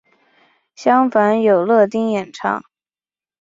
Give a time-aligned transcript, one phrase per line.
[0.73, 2.63] 相逢有乐町演唱。